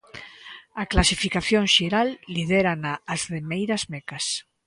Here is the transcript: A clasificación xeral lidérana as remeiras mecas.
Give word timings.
A 0.81 0.83
clasificación 0.93 1.63
xeral 1.75 2.09
lidérana 2.35 2.93
as 3.13 3.21
remeiras 3.33 3.83
mecas. 3.93 4.25